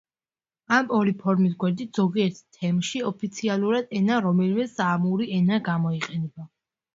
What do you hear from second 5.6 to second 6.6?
გამოიყენება.